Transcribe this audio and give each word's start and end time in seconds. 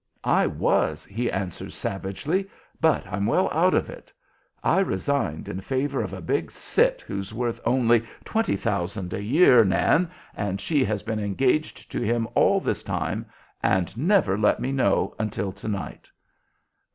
"I 0.23 0.47
was," 0.47 1.05
he 1.05 1.31
answers, 1.31 1.75
savagely; 1.75 2.49
"but 2.79 3.05
I'm 3.05 3.27
well 3.27 3.51
out 3.53 3.75
of 3.75 3.87
it. 3.87 4.11
I 4.63 4.79
resigned 4.79 5.47
in 5.47 5.61
favor 5.61 6.01
of 6.01 6.11
a 6.11 6.21
big 6.23 6.49
'cit' 6.49 7.03
who's 7.05 7.35
worth 7.35 7.59
only 7.65 8.01
twenty 8.25 8.55
thousand 8.55 9.13
a 9.13 9.21
year, 9.21 9.63
Nan, 9.63 10.09
and 10.35 10.59
she 10.59 10.83
has 10.85 11.03
been 11.03 11.19
engaged 11.19 11.91
to 11.91 12.01
him 12.01 12.27
all 12.33 12.59
this 12.59 12.81
time 12.81 13.27
and 13.61 13.95
never 13.95 14.39
let 14.39 14.59
me 14.59 14.71
know 14.71 15.13
until 15.19 15.51
to 15.51 15.67
night." 15.67 16.09